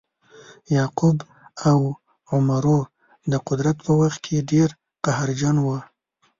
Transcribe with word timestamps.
یعقوب 0.75 1.17
او 1.69 1.79
عمرو 2.31 2.79
د 3.31 3.33
قدرت 3.47 3.77
په 3.85 3.91
وخت 4.01 4.19
کې 4.25 4.47
ډیر 4.51 4.69
قهرجن 5.05 5.55
وه. 5.65 5.79